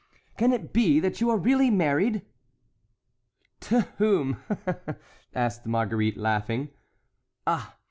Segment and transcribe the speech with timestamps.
[0.35, 2.23] can it be that you are really married?"
[3.59, 4.41] "To whom?"
[5.35, 6.69] asked Marguerite, laughing.
[7.45, 7.75] "Ah!